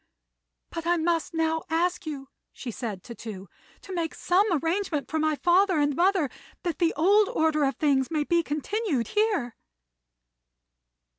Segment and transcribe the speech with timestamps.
[0.71, 3.47] "But I must now ask you," said she to Tou,
[3.81, 6.27] "to make some arrangement for my father and mother,
[6.63, 9.55] that the old order of things may be continued here."